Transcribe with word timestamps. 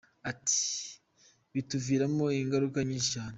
Ati 0.31 0.61
“Bituviramo 1.53 2.25
ingaruka 2.41 2.77
nyinshi 2.87 3.09
cyane. 3.13 3.29